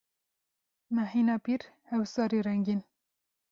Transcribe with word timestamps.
Mehîna 0.95 1.35
pîr, 1.43 1.61
hefsarê 1.89 2.39
rengîn. 2.47 2.81